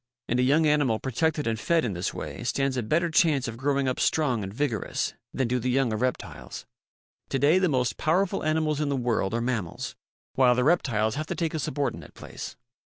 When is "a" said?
0.39-0.41, 2.75-2.81, 11.53-11.57